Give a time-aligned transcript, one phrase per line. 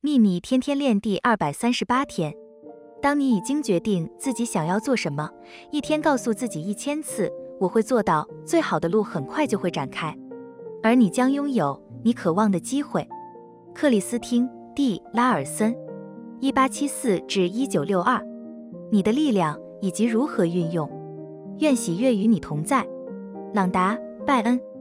[0.00, 2.32] 秘密天天练第二百三十八天。
[3.02, 5.28] 当你已经决定自己想要做什么
[5.72, 10.16] 一天告诉自己一千次我会做到最好的路很快就会展开。
[10.84, 13.04] 而你将拥有你渴望的机会。
[13.74, 15.76] 克里斯汀蒂拉尔森
[16.38, 18.24] 一八七四至一九六二。
[18.92, 20.88] 你的力量以及如何运用
[21.58, 22.86] 愿喜悦与你同在。
[23.52, 24.77] 朗达拜恩。